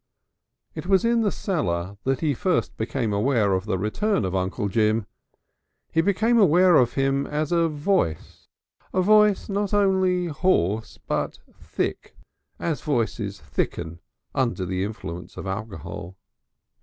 [0.73, 4.67] It was in the cellar that he first became aware of the return of Uncle
[4.67, 5.05] Jim.
[5.91, 8.47] He became aware of him as a voice,
[8.95, 12.15] a voice not only hoarse, but thick,
[12.57, 13.99] as voices thicken
[14.33, 16.17] under the influence of alcohol.